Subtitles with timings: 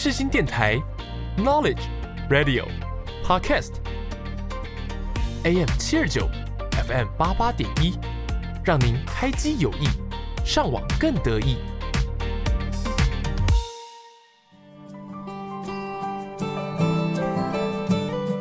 [0.00, 0.80] 世新电台
[1.38, 1.82] ，Knowledge
[2.30, 2.64] Radio
[3.26, 4.86] Podcast，AM
[5.76, 6.28] 七二九
[6.86, 7.98] ，FM 八八点一，
[8.64, 9.88] 让您开机有益，
[10.44, 11.56] 上网更得意。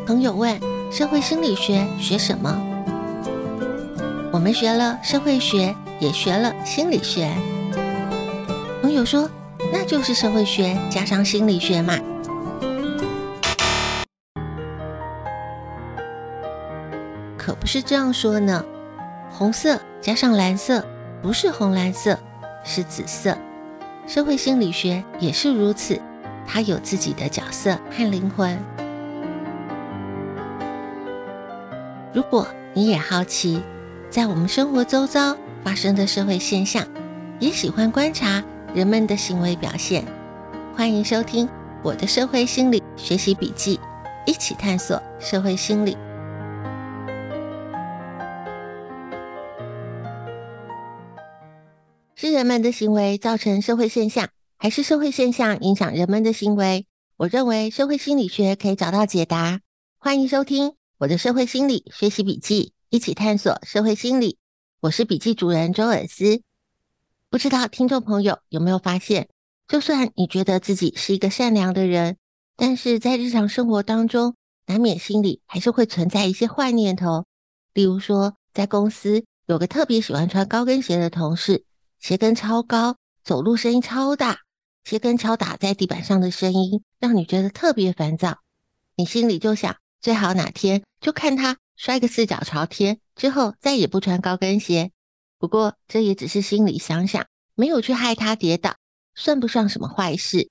[0.06, 0.62] 朋友问：
[0.92, 2.56] 社会心理学学什么？
[4.32, 7.34] 我们学了社会学，也学了心理学。
[8.84, 9.28] 朋友说
[9.72, 11.98] ：“那就是社会学加上心理学嘛。”
[17.38, 18.64] 可不是这样说呢。
[19.30, 20.84] 红色加上蓝色
[21.22, 22.18] 不是红蓝色，
[22.64, 23.38] 是紫色。
[24.08, 26.02] 社会心理学也是如此，
[26.48, 28.58] 它有自己的角色和灵魂。
[32.14, 33.62] 如果你也好奇，
[34.10, 36.88] 在我们生活周遭发生的社会现象，
[37.40, 38.44] 也喜欢观察。
[38.78, 40.06] 人们的行为表现，
[40.76, 41.50] 欢迎收听
[41.84, 43.80] 我的社会心理学习笔记，
[44.28, 45.98] 一起探索社会心理。
[52.14, 56.86] 是人们的行为造成社会现象，还是社会现象影响人们的行为？
[57.16, 59.60] 我认为社会心理学可以找到解答。
[59.98, 64.38] 欢迎收听我的社会心理学习笔记，一起探索社会心理。
[64.82, 66.44] 我是笔记主人周尔斯。
[67.30, 69.28] 不知道听众朋友有没有发现，
[69.68, 72.16] 就算你觉得自己是一个善良的人，
[72.56, 77.26] 但是在日常生活当中，难免心里还是会存在一些坏念头。
[77.74, 81.66] 例如说，在公司有个特别喜欢穿高跟鞋的同事，
[82.00, 84.40] 鞋跟超高，走路声音超大，
[84.86, 88.40] 鞋跟敲打在地板上的声音让你觉得特别烦躁。
[88.96, 94.92] 你心里就想，最好哪天就看他摔个四脚朝天，之后再也不穿高跟鞋。
[95.40, 98.76] 不过，这也只是心里想想，没有去害他跌倒，
[99.14, 100.50] 算不上什么坏事。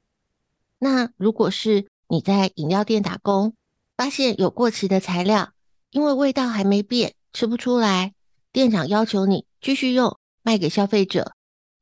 [0.79, 3.55] 那如果是你在饮料店打工，
[3.97, 5.53] 发现有过期的材料，
[5.91, 8.15] 因为味道还没变，吃不出来，
[8.53, 11.33] 店长要求你继续用，卖给消费者。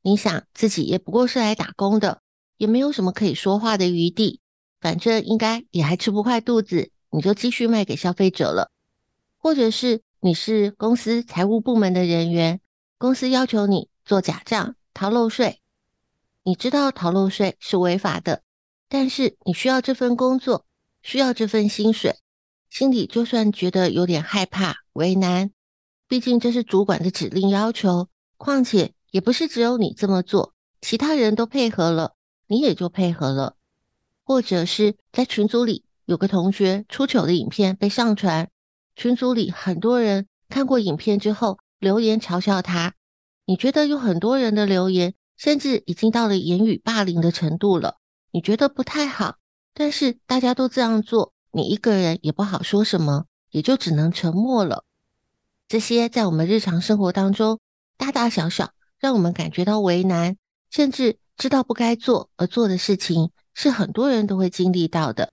[0.01, 2.21] 你想自己也不过是来打工的，
[2.57, 4.41] 也没有什么可以说话的余地，
[4.81, 8.71] 反正应该也还吃不坏肚子，你就继续卖给消费者了。
[9.37, 12.61] 或者是你是公司财务部门的人员。
[13.05, 15.61] 公司要求你做假账、逃漏税，
[16.43, 18.43] 你知道逃漏税是违法的，
[18.89, 20.65] 但是你需要这份工作，
[21.03, 22.17] 需要这份薪水，
[22.71, 25.51] 心里就算觉得有点害怕、为难，
[26.09, 32.15] 毕竟这是主管的指令要求，况且也不是只有你这么做，其他人都配合了，
[32.47, 33.57] 你也就配合了。
[34.25, 38.49] 或者是在群组里有个同学出糗的影片被上传，
[38.97, 41.59] 群组里很多人看过影片之后。
[41.85, 42.95] 留言嘲笑他，
[43.45, 47.99] 你觉得有很多人的留言，甚至已经到了言语霸凌的程度了，
[48.33, 49.37] 你觉得不太好，
[49.75, 54.85] 但是大家都这样做，你一个人也不好说什么，也就只能沉默了。
[55.69, 57.61] 这些在我们日常生活当中，
[57.99, 60.39] 大大小小，让我们感觉到为难，
[60.71, 65.31] 甚至知道不该做而做的事情，是很多人都会经历到的。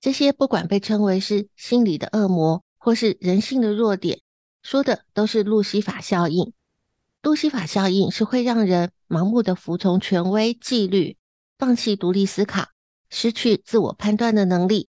[0.00, 4.20] 这些不管被称为是心理的恶魔，或是人性的弱点。
[4.66, 6.52] 说的都是路西法效应。
[7.22, 11.16] 路西法效应是会让人盲目的服从权威纪律，
[11.56, 12.64] 放弃独立思考，
[13.08, 14.88] 失去自我判断的能力。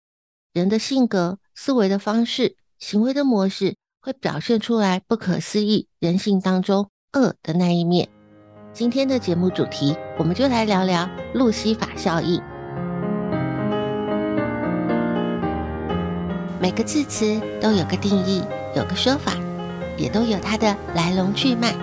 [0.54, 8.08] 人的性格、思维的方式、行为的模式，会表现出来不可思议人性当中恶的那一面。
[8.72, 12.40] 今天的节目主题，我们就来聊聊路西法效应。
[16.58, 18.42] 每个字词都有个定义，
[18.74, 19.34] 有个说法。
[19.98, 21.74] 也都有它的来龙去脉。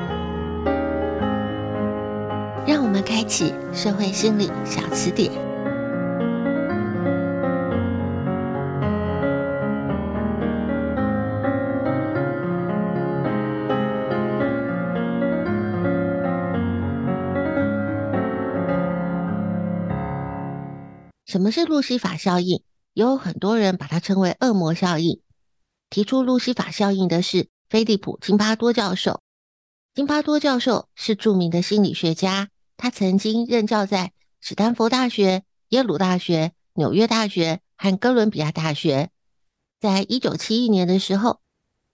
[2.65, 5.31] 让我们开启社会心理小词典。
[21.27, 22.61] 什么是路西法效应？
[22.93, 25.19] 有很多人把它称为恶魔效应。
[25.89, 27.54] 提出路西法效应的是。
[27.75, 29.19] 菲利普·金巴多教授，
[29.93, 39.09] 金巴多教授是著名的心理学家，他曾经任教在史丹佛大学、耶鲁大学、纽约大学和哥伦比亚大学。
[39.77, 41.41] 在一九七一年的时候，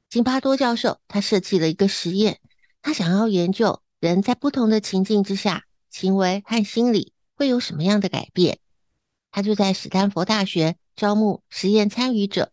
[0.07, 2.39] 金巴多教授他设计了一个实验，
[2.83, 8.59] 他想要研究人在不同的情境之下，行为和心理会有什么样的改变。
[9.31, 12.51] 他就在史丹佛大学招募实验参与者。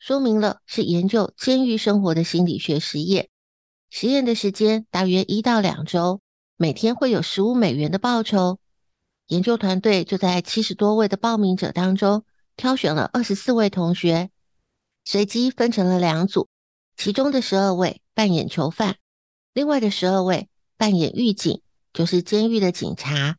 [0.00, 3.28] 说明了是研究监狱生活的心理学实验，
[3.90, 6.22] 实验的时间大约一到两周，
[6.56, 8.58] 每天会有十五美元的报酬。
[9.26, 12.24] 研究团队就在七十多位的报名者当中
[12.56, 14.30] 挑选了二十四位同学，
[15.04, 16.48] 随机分成了两组，
[16.96, 18.96] 其中的十二位扮演囚犯，
[19.52, 20.48] 另外的十二位
[20.78, 21.60] 扮演狱警，
[21.92, 23.36] 就是监狱的警察。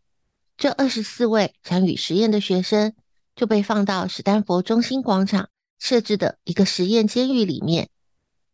[0.57, 2.93] 这二十四位参与实验的学生
[3.35, 5.49] 就被放到史丹佛中心广场
[5.81, 7.89] 设置的一个实验监狱里面。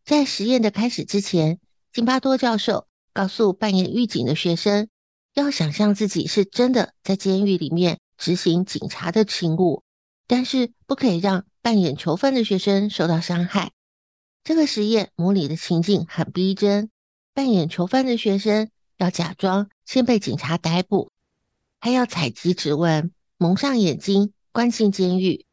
[0.05, 1.59] 在实验的开始之前，
[1.91, 4.87] 金巴多教授告诉扮演狱警的学生，
[5.33, 9.83] 要想象自己是真的在监狱里面执行警察的勤务，
[10.25, 13.73] 但是不可以让扮演囚犯的学生受到伤害。
[14.45, 16.89] 这个实验模拟的情境很逼真，
[17.33, 21.11] 扮演囚犯的学生要假装先被警察逮捕。
[21.81, 25.45] 还要采集指纹，蒙上眼睛，关进监狱，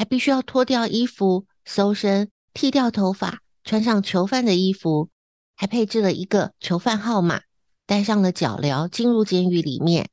[0.00, 5.10] 还必须要脱掉衣服、搜身、剃掉头发，穿上囚犯的衣服，
[5.54, 7.42] 还配置了一个囚犯号码，
[7.84, 10.08] 戴上了脚镣，进入监狱里面。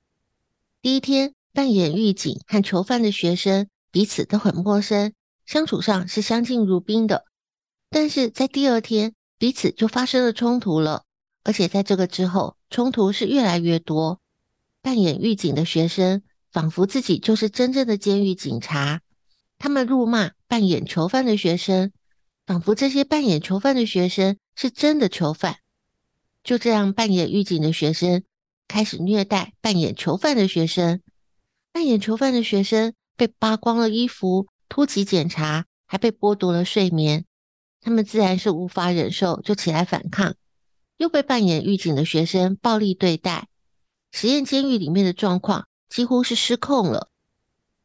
[0.81, 5.13] 第一天，扮演狱警和囚犯的学生彼此都很陌生，
[5.45, 7.23] 相处上是相敬如宾的。
[7.89, 11.05] 但是在第二天，彼此就发生了冲突了，
[11.45, 14.19] 而且在这个之后，冲突是越来越多。
[14.81, 18.99] 扮演狱警的学生仿佛自己就是真正的监狱警察，
[19.59, 21.91] 他们辱骂扮演囚犯的学生，
[22.45, 25.57] 仿佛这些扮演囚犯的学生是真的囚犯。
[26.43, 28.23] 就这样，扮演狱警的学生
[28.67, 31.01] 开始虐待扮演囚犯的学生，
[31.71, 37.25] 扮演囚犯的学生被扒光了衣服，突击检查，还被剥夺了睡眠。
[37.81, 40.35] 他们自然是无法忍受，就起来反抗，
[40.97, 43.47] 又被扮演狱警的学生暴力对待。
[44.11, 47.09] 实验监狱里面的状况几乎是失控了，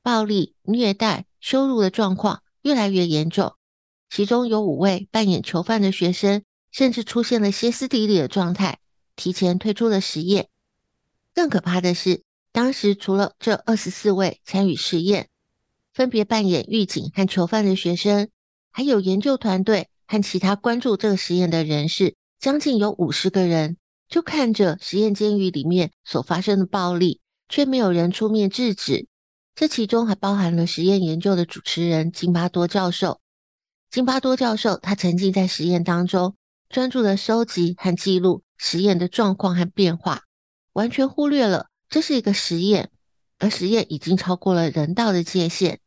[0.02, 3.52] 暴力、虐待、羞辱的状况越来越严重。
[4.08, 8.78] 其中有五位扮演囚犯的学生，甚至出现了歇斯底里的状态，
[9.16, 10.48] 提前退出了实验。
[11.34, 12.22] 更可怕的是，
[12.52, 15.28] 当时除了这二十四位参与实验、
[15.92, 18.28] 分别扮演狱警和囚犯的学生，
[18.70, 23.76] 还有研究团队和其他关注这个实验的人士，将近有五十个人。
[24.08, 29.06] 就看着实验监狱里面所发生的暴力，却没有人出面制止。
[29.54, 33.20] 这其中还包含了实验研究的主持人金巴多教授。
[33.90, 36.34] 金巴多教授他曾经在实验当中
[36.70, 40.22] 专注的收集和记录实验的状况和变化，
[40.72, 42.90] 完全忽略了这是一个实验，
[43.38, 45.80] 而实验已经超过了人道的界限。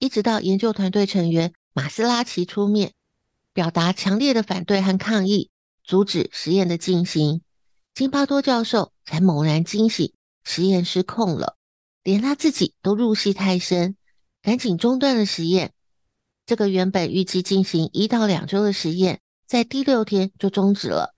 [0.00, 2.92] 一直到研究团队成员马斯拉奇出面，
[3.52, 5.50] 表达强烈的反对和抗议，
[5.84, 7.42] 阻止实验的进行。
[7.94, 10.12] 金巴多教授才猛然惊醒，
[10.42, 11.57] 实验失控了，
[12.02, 13.96] 连他自己都入戏太深，
[14.42, 15.72] 赶紧中断了实验。
[16.46, 21.14] 这个原本预计进行一到两周的实验，在第六天就终止了。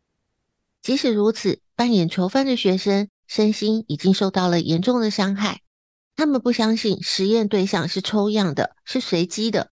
[0.82, 5.60] 即使如此，扮演囚犯的学生身心已经受到了严重的伤害。
[6.16, 9.70] 他们不相信实验对象是抽样的，是随机的，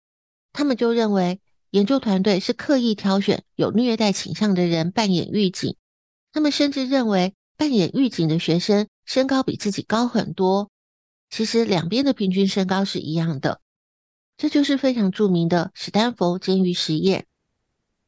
[0.53, 5.77] 他们就认为研究团队是刻意挑选有虐待倾向的人扮演狱警。
[6.33, 10.71] 他们甚至认为扮演狱警的学生身高比自己高很多，
[11.37, 13.61] 其实两边的平均身高是一样的。
[14.39, 17.27] 这就是非常著名的史丹佛监狱实验，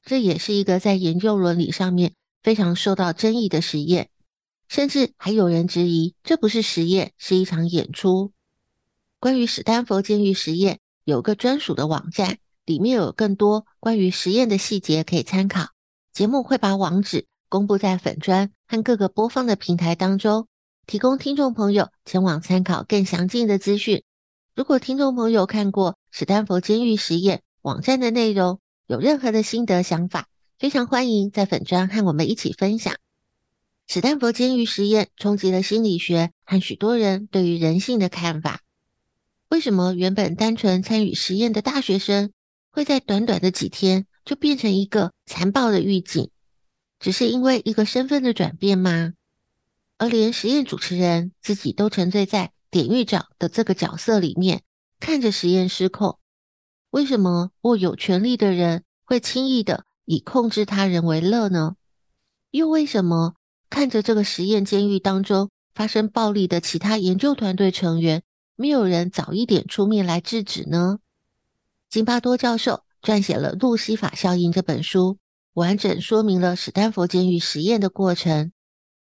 [0.02, 4.08] 这也是一个在研究伦理上面非常受到争议的实验，
[4.66, 8.32] 甚至还有人质疑这不是实验，是一场演出。
[9.20, 15.66] 关于史丹佛监狱实验，有个专属的网站，里面有更多关于实验的细节可以参考。
[16.14, 17.26] 节目会把网址。
[17.50, 20.47] 公布在粉专和各个播放的平台当中，
[20.88, 24.04] 提供听众朋友前往参考更详尽的资讯。
[24.56, 30.28] 如果听众朋友看过史丹佛监狱实验网站的内容，有任何的心得想法，
[30.58, 32.96] 非常欢迎在粉专和我们一起分享。
[33.86, 38.62] 史丹佛监狱实验冲击了心理学和许多人对于人性的看法。
[39.50, 42.32] 为什么原本单纯参与实验的大学生，
[42.70, 46.30] 会在短短的几天就变成一个残暴的狱警？
[46.98, 49.12] 只是因为一个身份的转变吗？
[49.98, 54.62] 而连实验主持人自己都沉醉在典狱长的这个角色里面，
[55.00, 56.18] 看着实验失控。
[56.90, 61.74] 为什么握有权力的人会轻易的以控制他人为乐呢？
[62.50, 63.34] 又为什么
[63.68, 68.22] 看着这个实验监狱当中发生暴力的其他研究团队成员，
[68.56, 71.00] 没有人早一点出面来制止呢？
[71.90, 75.18] 金巴多教授撰写了《路西法效应》这本书。
[75.54, 78.52] 完整说明了史丹佛监狱实验的过程。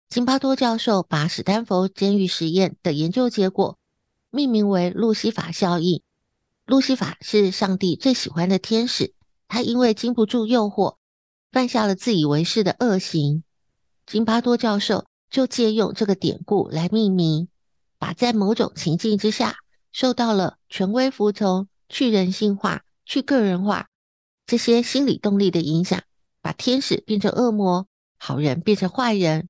[0.09, 3.77] 金巴多教授把史丹佛监狱实验的研究结果
[4.31, 6.01] 命名为路西法效应。
[6.65, 9.13] 路西法是上帝最喜欢的天使，
[9.47, 10.95] 他因为经不住诱惑，
[11.51, 13.43] 犯下了自以为是的恶行。
[14.07, 17.47] 金巴多教授就借用这个典故来命名。
[17.99, 19.57] 把在某种情境之下
[19.91, 23.89] 受到了权威服从、去人性化、去个人化
[24.47, 26.01] 这些心理动力的影响，
[26.41, 27.85] 把天使变成恶魔，
[28.17, 29.49] 好人变成坏人。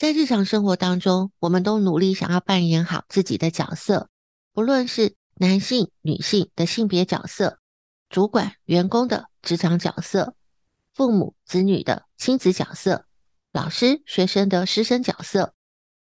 [0.00, 4.08] 在日常生活当中，我们都努力想要扮演好自己的角色，
[4.54, 7.58] 不论是男性、女性的性别角色，
[8.08, 10.34] 主管、员工的职场角色，
[10.94, 13.04] 父母、子女的亲子角色，
[13.52, 15.52] 老师、学生的师生角色。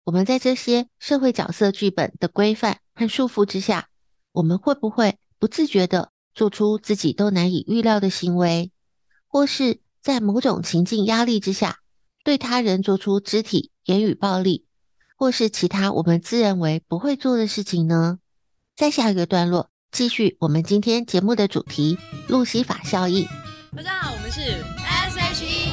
[0.04, 3.90] 我们在这些社会角色剧本的规范和束缚之下，
[4.34, 8.72] 我们会不会不自觉地做出自己都难以预料的行为，
[9.26, 11.80] 或是在某种情境压力之下，
[12.24, 14.66] 对他人做出肢体、言语暴力，
[15.18, 18.20] 或是其他我们自认为不会做的事情呢？
[18.76, 21.98] 在下一个段落，继续我们今天节目的主题——
[22.30, 23.28] 路西法效应。
[23.76, 24.42] 大家好，我们是
[24.86, 25.72] S.H.E，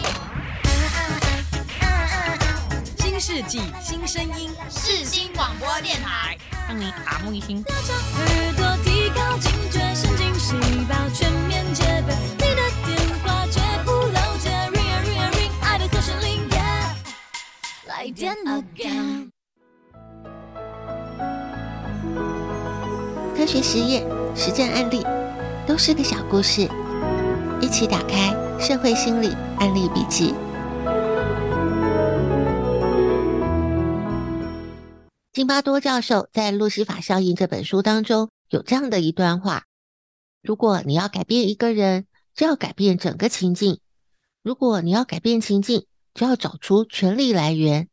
[2.96, 7.62] 新世纪新声音，世新广播电台，让你耳目一新。
[23.36, 25.04] 科学实验、实战案例
[25.66, 26.62] 都是个小故事，
[27.60, 30.32] 一起打开《社会心理案例笔记》。
[35.34, 39.64] 金巴多教授在《路西法效应》这本书当中有这样的一段话：
[40.42, 43.76] 如果你要改变一个人，就要改变整个情境；
[44.42, 47.90] 如果你要改变情境，就要找出权力来源。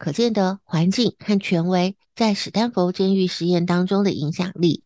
[0.00, 4.82] 可见的环境和权威在史丹佛监狱实验当中的影响力。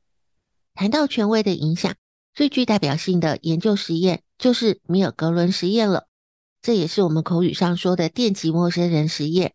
[0.74, 1.94] 谈到权威的影响，
[2.34, 6.08] 最具代表性的研究实验就是米尔格伦实验了。
[6.60, 9.54] 这也是我们口语上说的电击陌生人实验。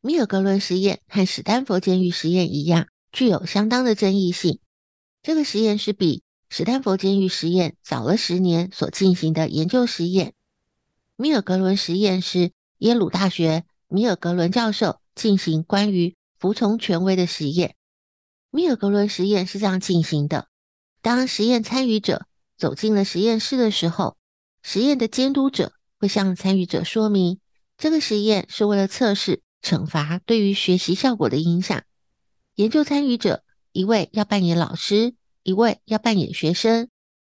[0.00, 4.60] 米尔格伦实验和史丹佛监狱实验一样，具有相当的争议性。
[5.22, 10.32] 这个实验是比史丹佛监狱实验早了十年所进行的研究实验。
[11.16, 13.66] 米尔格伦实验是耶鲁大学。
[13.94, 17.76] 米尔格伦教授进行关于服从权威的实验。
[18.50, 20.48] 米尔格伦实验是这样进行的：
[21.00, 22.26] 当实验参与者
[22.58, 24.16] 走进了实验室的时候，
[24.64, 27.38] 实验的监督者会向参与者说明，
[27.78, 31.80] 这个实验是为了测试惩罚对于学习效果的影响。
[32.56, 36.88] 研究参与者一位要扮演老师，一位要扮演学生。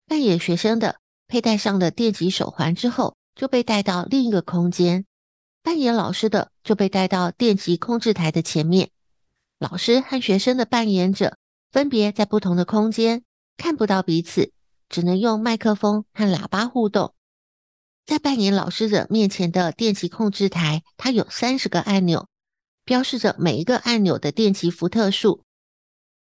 [0.06, 5.04] 扮演学生的佩戴上了电极手环之后，就被带到另一个空间。
[5.64, 8.90] 扮演老师的就被带到电极控制台的前面，
[9.58, 11.38] 老师和学生的扮演者
[11.72, 13.24] 分别在不同的空间，
[13.56, 14.52] 看不到彼此，
[14.90, 17.14] 只能用麦克风和喇叭互动。
[18.04, 22.28] 在扮演老师者面前的电极控制台，它有三十个按钮，
[22.84, 25.44] 标示着每一个按钮的电极伏特数。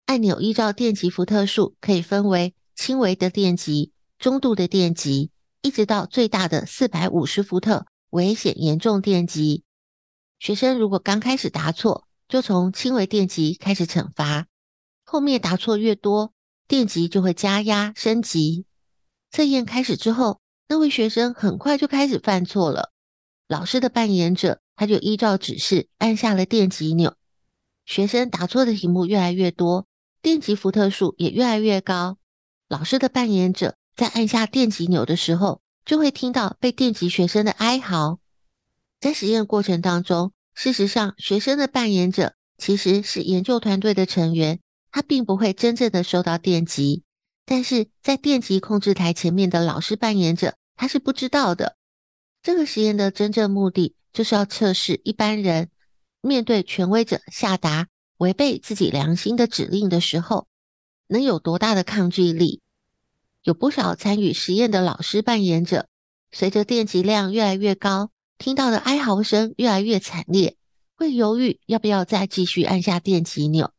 [0.07, 5.31] 按钮依照电极伏特数可以分为轻微的电极、中度的电极，
[5.63, 7.87] 一直到最大的四百五十伏特。
[8.11, 9.65] 危险严重电击，
[10.39, 14.47] 学生如果刚开始答错，就从轻微电击开始惩罚。
[15.05, 16.33] 后面答错越多，
[16.67, 18.65] 电击就会加压升级。
[19.31, 22.93] 测验开始之后，那位学生很快就开始犯错了。
[23.47, 27.15] 老师的扮演者他就依照指示按下了电击钮。
[27.85, 29.87] 学生答错的题目越来越多，
[30.23, 32.17] 电击伏特数也越来越高。
[32.69, 38.19] 老师的扮演者在按下电击钮的时候，就会听到被电击学生的哀嚎。
[39.01, 44.61] 在实验过程当中，事实上，学生的扮演者其实是研究团队的成员，
[44.93, 47.05] 他并不会真正的受到电击。
[47.47, 51.79] 但是在电击控制台前面的老师扮演者，他是不知道的。
[52.43, 55.71] 这个实验的真正目的，就是要测试一般人
[56.21, 60.49] 面对权威者下达违背自己良心的指令的时候，
[61.07, 62.61] 能有多大的抗拒力。
[63.49, 65.89] 有不少参与实验的老师扮演者，
[66.31, 70.59] 随着电极量越来越高，听到的哀嚎声越来越惨烈，
[70.95, 73.73] 会犹豫要不要再继续按下电极钮。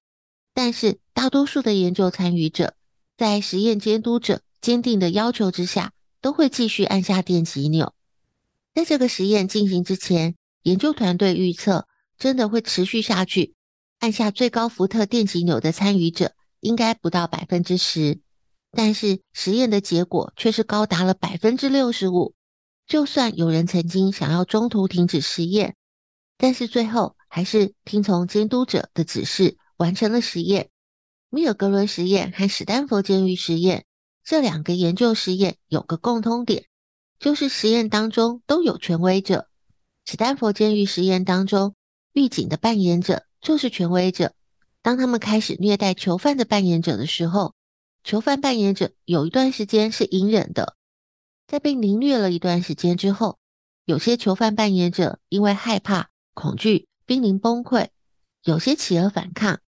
[0.56, 2.74] 但是，大多数的研究参与者，
[3.16, 7.94] 在实验监督者坚定的要求之下，都会继续按下电极钮。
[8.74, 10.34] 在这个实验进行之前，
[10.64, 13.54] 研究团队预测，真的会持续下去，
[14.00, 18.22] 按下最高伏特电极钮的参与者，应该不到百分之十。
[18.72, 22.36] 但是实验的结果却是高达了百分之六十五。
[22.88, 25.76] 就算有人曾经想要中途停止实验，
[26.38, 30.70] 但是最后还是听从监督者的指示完成了实验。
[31.30, 33.86] 米尔格伦实验和史丹佛监狱实验
[34.24, 36.66] 这两个研究实验有个共通点，
[37.20, 39.48] 就是实验当中都有权威者。
[40.06, 41.76] 史丹佛监狱实验当中，
[42.14, 44.34] 狱警的扮演者就是权威者，
[44.82, 47.54] 当他们开始虐待囚犯的扮演者的时候，
[48.10, 50.76] 囚犯扮演者有一段时间是隐忍的，
[51.46, 53.38] 在被凌虐了一段时间之后，
[53.86, 57.90] 有些囚犯扮演者因为害怕、恐惧、濒临崩溃，
[58.42, 59.60] 有些起而反抗，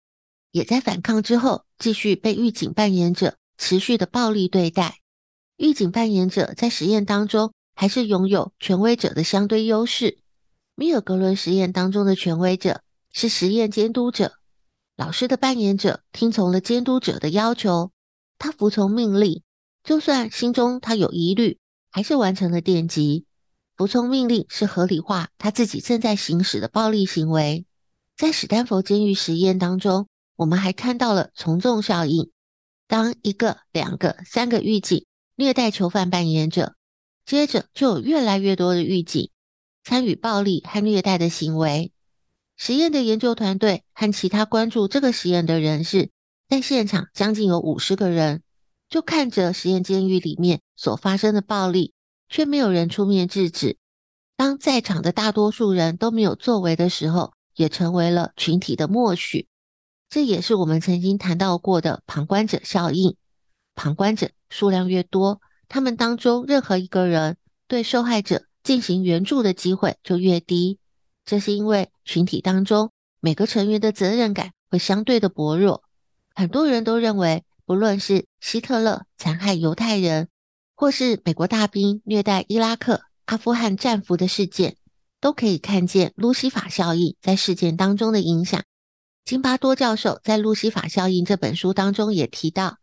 [0.50, 4.98] 也在反抗之后继续被狱警扮演者持续的暴力对待。
[5.56, 10.18] 狱警扮演者在实验当中还是拥有权威者的相对优势。
[10.74, 12.82] 米尔格伦实验当中的权威者
[13.12, 14.32] 是实验监督者，
[14.96, 17.91] 老师的扮演者听从了监督者的要求，
[18.42, 19.40] 他服从命令，
[19.84, 21.60] 就算心中他有疑虑，
[21.92, 23.24] 还是完成了电击。
[23.76, 27.64] 服从命令是合理化他自己正在行使的暴力行为。
[28.16, 32.32] 在史丹佛监狱实验当中，我们还看到了从众效应，
[32.88, 35.06] 当一个、两个、三个狱警。
[35.36, 36.74] 虐待囚犯扮演者，
[37.24, 39.30] 接着就有越来越多的狱警
[39.84, 41.92] 参与暴力和虐待的行为。
[42.56, 46.10] 实验的研究团队和其他关注这个实验的人士，
[46.52, 48.42] 在现场将近有五十个人，
[48.90, 51.94] 就看着实验监狱里面所发生的暴力，
[52.28, 53.78] 却没有人出面制止。
[54.36, 59.48] 当在场的大多数人都没有作为的时候，也成为了群体的默许。
[60.10, 63.16] 这也是我们曾经谈到过的旁观者效应。
[63.74, 70.78] 旁观者数量越多，他们当中任何一个人对受害者进行援助的机会就越低。
[71.24, 72.90] 这是因为群体当中
[73.20, 75.82] 每个成员的责任感会相对的薄弱。
[76.34, 80.28] 很多人都认为，不论是希特勒残害犹太人，
[80.74, 84.76] 或是美国大兵虐待伊拉克、阿富汗战俘的事件，
[85.20, 88.62] 都可以看见路西法效应在事件当中的影响。
[89.24, 92.78] 金巴多教授在《路西法效应》这本书当中也提到。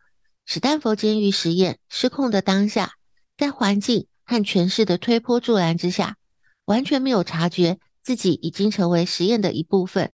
[0.45, 2.93] 史丹佛监狱实验失控的当下，
[3.37, 6.17] 在环境和权势的推波助澜之下，
[6.65, 10.11] 完全没有察觉自己已经成为实验的一部分。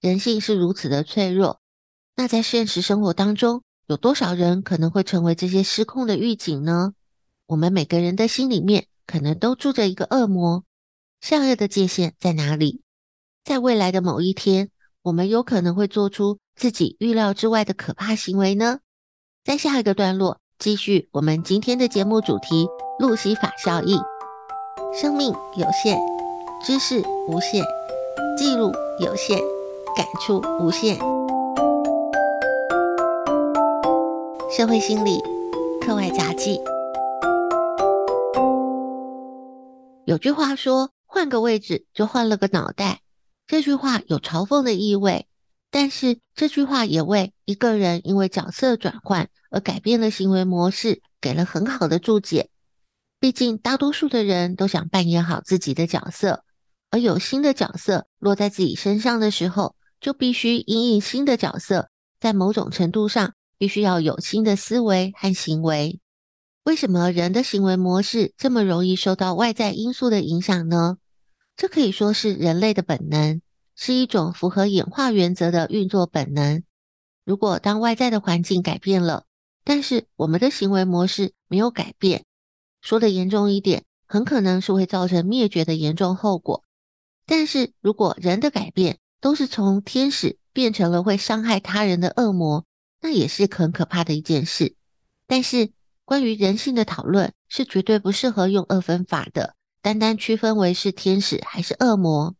[0.00, 1.59] 人性是如此的脆弱，
[2.20, 6.92] 那在现实生活当中，有多少人可能会成为这些失控的狱警呢？
[7.46, 10.64] 我们每个人的心里面，可能都住着一个恶魔。
[11.22, 12.82] 善恶的界限在哪里？
[13.42, 14.68] 在未来的某一天，
[15.00, 18.80] 我们有可能会做出自己预料之外的可怕行为呢？
[19.42, 22.68] 在下一个段落，继续我们今天的节目主题——
[23.00, 23.98] 路西法效应。
[24.92, 25.98] 生命有限，
[26.62, 27.64] 知识无限，
[28.36, 29.38] 记录有限，
[29.96, 31.00] 感触无限。
[34.60, 35.18] 社会心理
[35.80, 36.60] 课外杂记。
[40.04, 43.00] 有句话说：“换个位置就换了个脑袋。”
[43.48, 45.26] 这句话有嘲讽的意味。
[45.70, 52.50] 但是这句话也为一个人因为角色转换而改变了行为模式，给了很好的注解。
[53.18, 56.44] 毕竟大多数的人都想扮演好自己的角色，
[56.90, 61.88] 而有新的角色落在自己身上的时候，就必须因应新的角色，
[62.20, 66.00] 在某种程度上必须要有新的思维和行为。
[66.64, 70.96] 为什么人的行为模式这么容易受到外在因素的影响呢？
[71.58, 73.42] 这可以说是人类的本能。
[73.76, 76.62] 是一种符合演化原则的运作本能。
[77.24, 79.24] 如果当外在的环境改变了，
[79.64, 82.24] 但是我们的行为模式没有改变，
[82.82, 86.64] 说的严重一点，很可能是会造成灭绝的严重后果。
[87.24, 92.66] 但是如果人的改变都是从天使变成了会伤害他人的恶魔，
[93.00, 94.74] 那也是很可怕的一件事。
[95.26, 95.70] 但是
[96.04, 102.34] 关于人性的讨论是绝对不适合用二分法的，单单区分为是天使还是恶魔，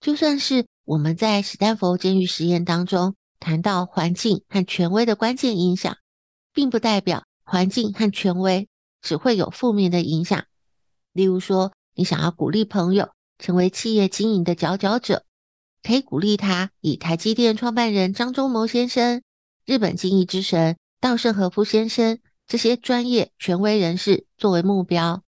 [0.00, 0.66] 就算是。
[0.86, 5.96] 我们在史丹佛监狱实验当中谈到环境和权威的关键影响，
[6.52, 8.68] 并不代表环境和权威
[9.02, 10.44] 只会有负面的影响。
[11.12, 15.24] 例如说，你想要鼓励朋友成为企业经营的佼佼者，
[15.82, 19.22] 可以鼓励他以台积电创办人张忠谋先生、
[19.66, 25.24] 日本经营之神稻盛和夫先生这些专业权威人士作为目标，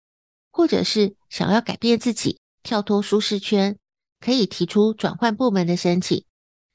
[0.51, 3.77] 或者是想要改变自己，跳脱舒适圈。
[4.19, 6.23] 可以提出转换部门的申请，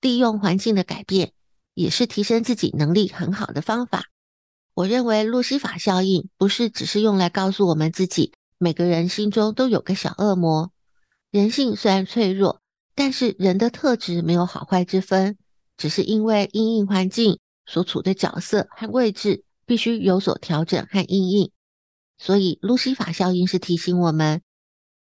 [0.03, 1.33] 利用环境的改变，
[1.73, 4.05] 也是提升自己能力很好的方法。
[4.75, 10.71] 我认为路西法效应不是只是用来告诉我们自己，每个人心中都有个小恶魔。
[11.31, 12.61] 人性虽然脆弱，
[12.95, 15.39] 但是人的特质没有好坏之分，
[15.79, 17.39] 只是因为因应环境
[17.69, 21.53] 所处的角色和位置必须有所调整和因应。
[22.17, 24.43] 所以路西法效应是提醒我们。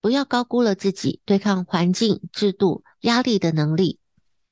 [0.01, 3.99] 不要高估了自己对抗环境、制度、压力的能力。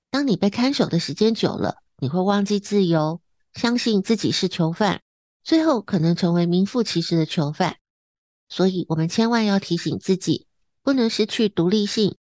[0.10, 3.22] 当你被看守的时间久了，你会忘记自由，
[3.54, 5.02] 相信自己是囚犯，
[5.44, 7.78] 最后可能成为名副其实的囚犯。
[8.50, 10.48] 所以，我们千万要提醒自己，
[10.82, 12.16] 不能失去独立性，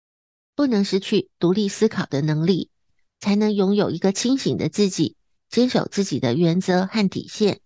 [0.55, 2.71] 不能失去独立思考的能力。
[3.19, 5.15] 才能拥有一个清醒的自己，
[5.53, 7.59] 坚守自己的原则和底线。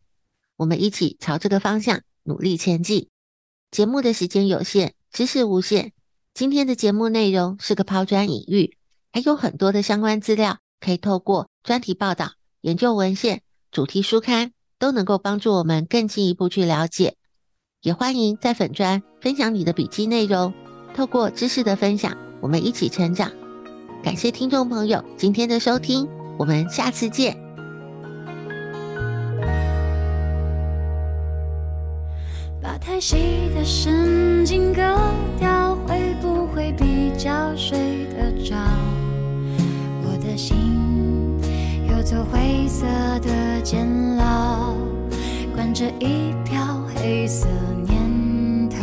[0.58, 3.08] 我们一起朝这个方向努力前进。
[3.72, 5.94] 节目的时间有限，知识无限。
[6.34, 8.76] 今天的节目内容是个抛砖引玉，
[9.14, 17.16] 还有很多的相关资料可以透过专题报道、研究文献、主题书刊都能够帮助我们更进一步去了解。
[17.82, 20.54] 也欢迎在粉专分享你的笔记内容，
[20.94, 23.32] 透过知识的分享，我们一起成长。
[24.04, 26.06] 感谢听众朋友今天的收听，
[26.38, 27.47] 我们下次见。
[32.62, 34.82] 把太细的神经割
[35.40, 38.56] 掉，会不会比较睡得着？
[40.04, 40.58] 我的心
[41.88, 42.86] 有座灰色
[43.20, 44.74] 的监牢，
[45.56, 46.60] 关着一票
[46.96, 47.48] 黑色
[47.86, 48.78] 念头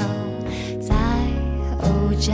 [0.81, 0.95] 在
[1.79, 2.33] 吼叫。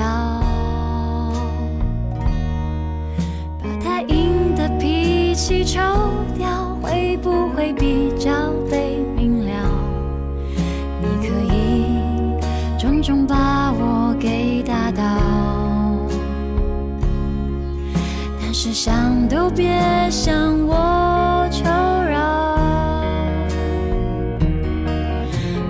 [3.59, 5.81] 把太硬的脾气抽
[6.37, 8.31] 掉，会不会比较
[8.71, 9.50] 被明了？
[18.83, 19.79] 想都别
[20.11, 21.65] 想我求
[22.09, 22.57] 饶。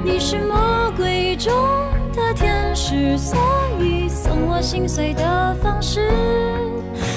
[0.05, 1.53] 你是魔鬼中
[2.15, 3.37] 的天使，所
[3.81, 6.09] 以送我心碎的方式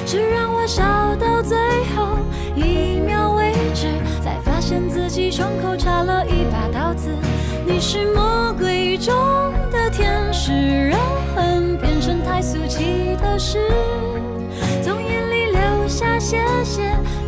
[0.04, 0.84] 是让我笑
[1.18, 1.56] 到最
[1.96, 2.18] 后
[2.56, 3.86] 一秒为止，
[4.24, 7.16] 才发现自己胸口插了一把刀子。
[7.68, 9.14] 你是魔鬼中
[9.72, 11.00] 的天使，让
[11.36, 13.60] 恨变成太俗气的事，
[16.34, 16.82] 谢谢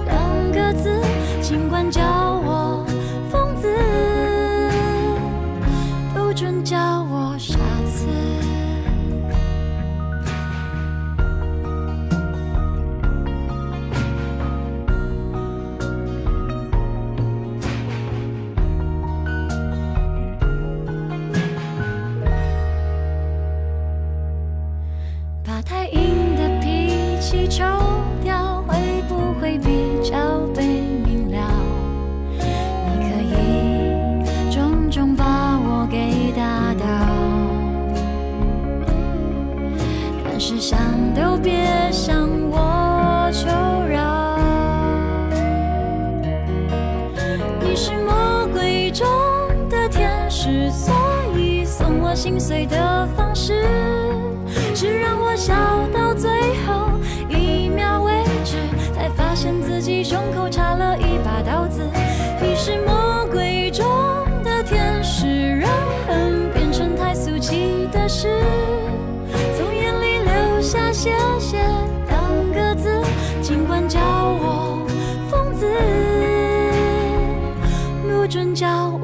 [0.05, 0.99] 两个字，
[1.39, 2.01] 尽管叫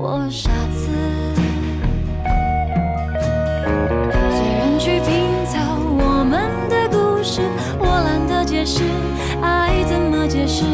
[0.04, 0.90] 我傻子。
[4.32, 5.60] 随人去拼凑
[5.96, 7.42] 我们的故事，
[7.78, 8.82] 我懒得解释
[9.44, 10.66] 爱怎么解释。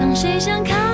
[0.00, 0.85] 当谁想看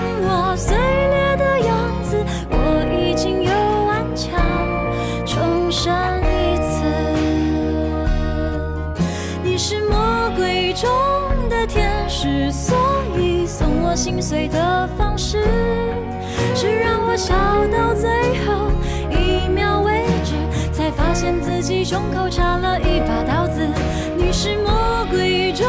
[21.63, 23.65] 自己胸口插了一把刀子。
[24.17, 25.65] 你是魔鬼中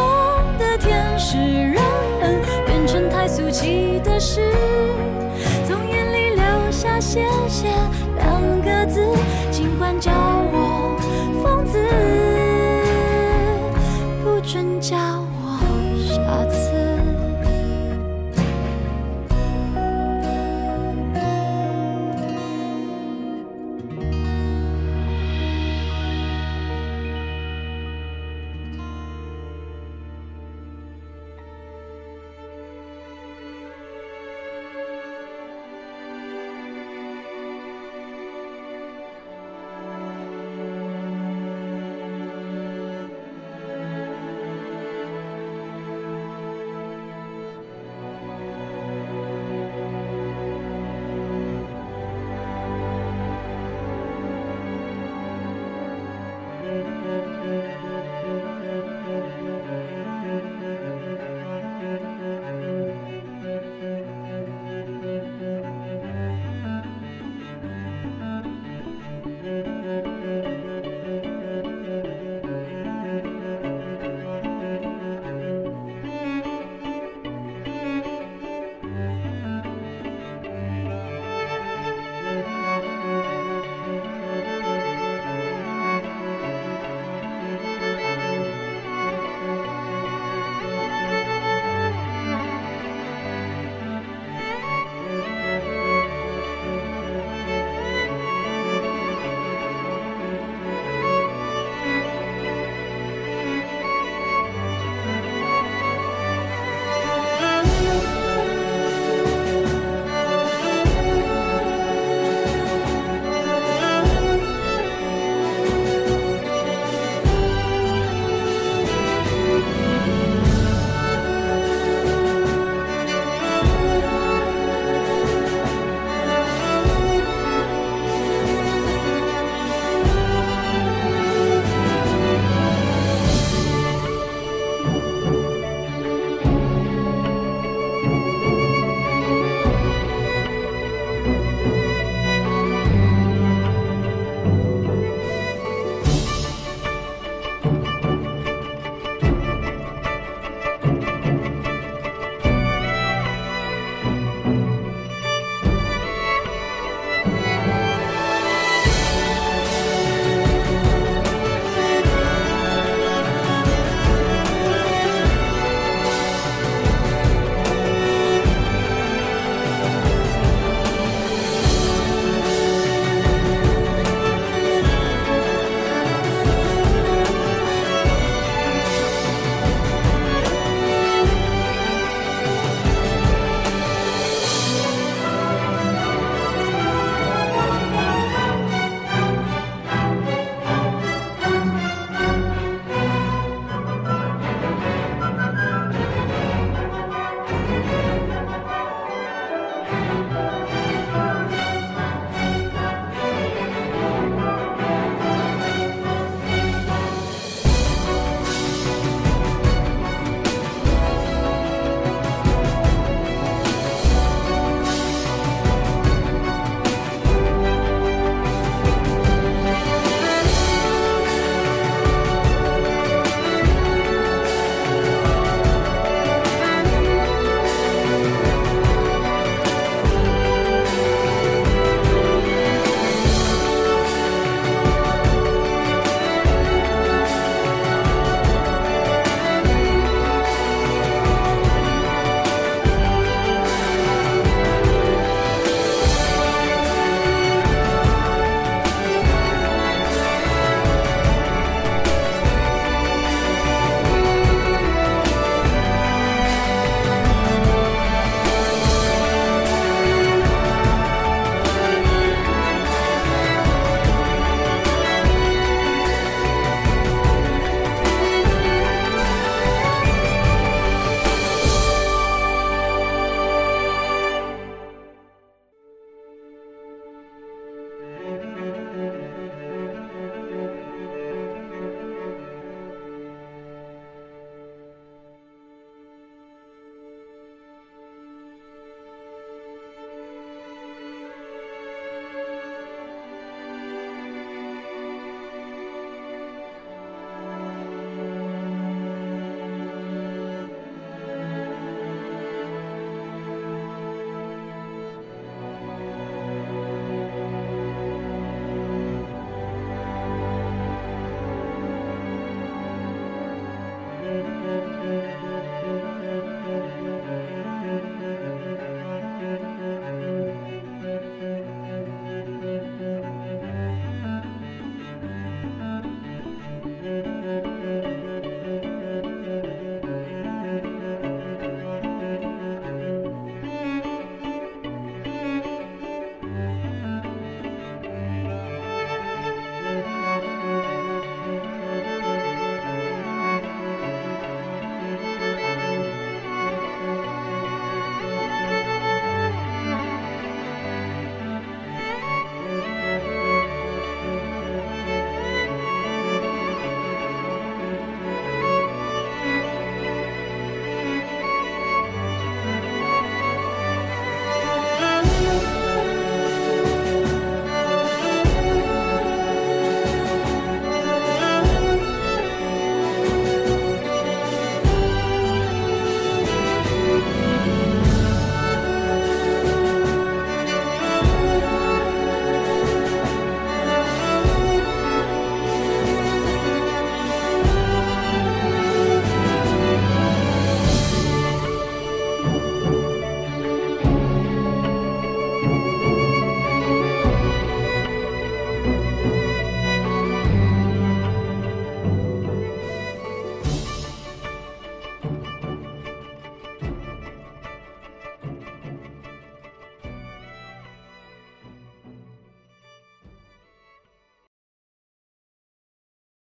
[0.57, 1.37] 的天使，
[1.71, 1.83] 让
[2.19, 4.41] 恨变成太俗气的事，
[5.67, 7.67] 从眼里流下谢谢
[8.15, 9.05] 两个字，
[9.51, 10.97] 尽管叫我
[11.43, 11.77] 疯子，
[14.23, 15.59] 不准叫我
[16.09, 16.92] 傻子。